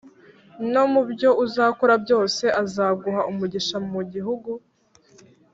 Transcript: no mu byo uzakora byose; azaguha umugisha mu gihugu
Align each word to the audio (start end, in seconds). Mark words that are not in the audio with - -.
no 0.71 0.83
mu 0.91 1.01
byo 1.09 1.29
uzakora 1.45 1.93
byose; 2.03 2.43
azaguha 2.61 3.21
umugisha 3.31 3.75
mu 3.91 4.01
gihugu 4.11 4.51